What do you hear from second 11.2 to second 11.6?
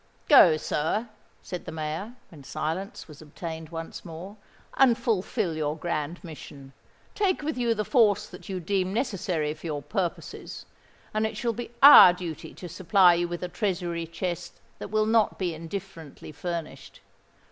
it shall